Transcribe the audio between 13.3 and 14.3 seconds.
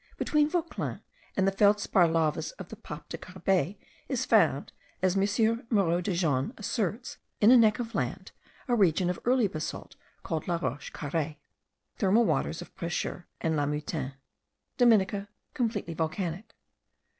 and Lameutin.